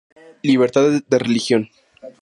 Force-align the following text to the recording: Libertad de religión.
Libertad 0.41 1.03
de 1.11 1.19
religión. 1.19 1.69